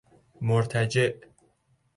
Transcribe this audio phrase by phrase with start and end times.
[0.41, 1.15] مرتجع